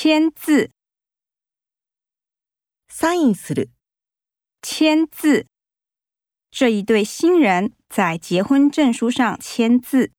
[0.00, 0.71] 签字，
[2.87, 3.71] サインする、
[4.61, 5.47] 签字。
[6.49, 10.11] 这一对新人在结婚证书上签字。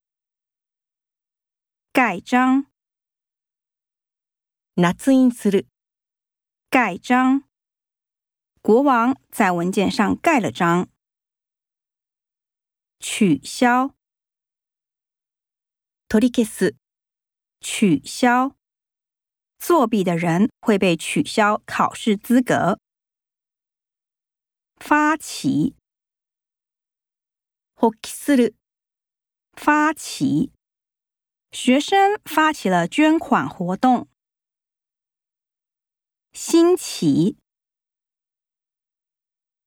[1.93, 2.67] 盖章，
[4.75, 5.69] 捺印する、
[6.71, 7.44] 盖章。
[8.63, 10.88] 国王在文件上盖了章。
[12.99, 13.94] 取消，
[16.09, 16.77] 取り消す、
[17.60, 18.56] 取消。
[19.62, 22.80] 作弊的人会被取消考试资格。
[24.77, 25.73] 发起，
[27.76, 28.55] 発起する、
[29.54, 30.52] 发起。
[31.52, 34.08] 学生发起了捐款活动。
[36.32, 37.38] 兴起，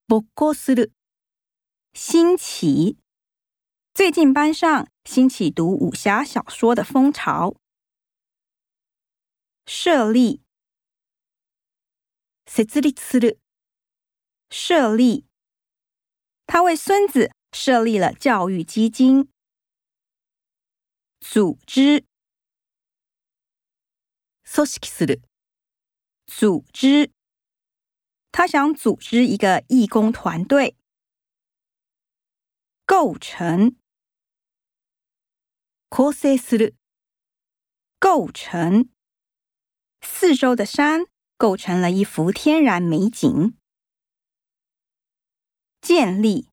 [0.07, 0.91] 勃興する、
[1.93, 2.97] 兴起。
[3.93, 7.55] 最近班上兴起读武侠小说的风潮。
[9.65, 10.41] 设立，
[12.45, 13.39] 設立する、
[14.49, 15.25] 设立。
[16.45, 19.31] 他为孙子设立了教育基金。
[21.21, 22.05] 组织，
[24.43, 25.21] 組織する、
[26.25, 27.11] 组织。
[28.31, 30.75] 他想组织一个义工团队。
[32.85, 33.77] 构成，
[35.89, 36.75] 構成する、
[37.99, 38.89] 构成。
[40.01, 41.05] 四周的山
[41.37, 43.55] 构成了一幅天然美景。
[45.81, 46.47] 建立，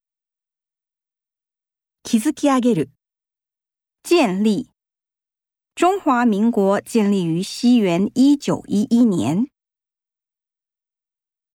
[2.03, 2.91] 築き上げる、
[4.03, 4.71] 建立。
[5.75, 9.51] 中华民国建立于西元一九一一年。